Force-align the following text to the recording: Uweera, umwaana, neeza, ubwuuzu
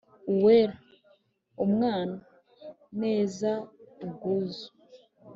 Uweera, 0.31 0.75
umwaana, 1.63 2.17
neeza, 2.99 3.51
ubwuuzu 4.03 4.67